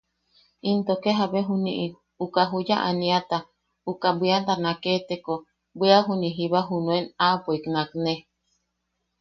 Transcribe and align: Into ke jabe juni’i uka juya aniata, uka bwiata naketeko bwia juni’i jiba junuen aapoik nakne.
Into 0.69 0.93
ke 1.03 1.11
jabe 1.19 1.39
juni’i 1.47 1.87
uka 2.25 2.43
juya 2.51 2.77
aniata, 2.89 3.39
uka 3.91 4.09
bwiata 4.17 4.53
naketeko 4.63 5.33
bwia 5.77 5.97
juni’i 6.05 6.35
jiba 6.37 6.59
junuen 6.67 7.05
aapoik 7.25 7.63
nakne. 7.75 8.13